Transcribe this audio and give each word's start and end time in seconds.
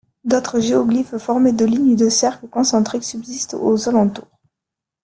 D'autres 0.23 0.59
géoglyphes 0.59 1.17
formés 1.19 1.53
de 1.53 1.63
lignes 1.63 1.91
et 1.91 1.95
de 1.95 2.09
cercles 2.09 2.47
concentriques 2.47 3.03
subsistent 3.03 3.53
aux 3.53 3.87
alentours. 3.87 4.39